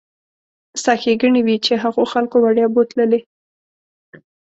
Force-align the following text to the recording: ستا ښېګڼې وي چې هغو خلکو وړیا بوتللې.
ستا 0.79 0.93
ښېګڼې 1.01 1.41
وي 1.43 1.55
چې 1.65 1.73
هغو 1.83 2.03
خلکو 2.13 2.35
وړیا 2.41 2.67
بوتللې. 2.73 3.19